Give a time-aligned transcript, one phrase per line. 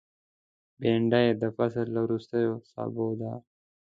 [0.79, 3.31] بېنډۍ د فصل له وروستیو سابو ده